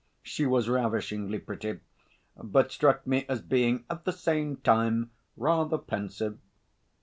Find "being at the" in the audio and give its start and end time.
3.39-4.11